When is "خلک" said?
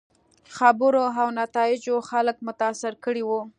2.09-2.37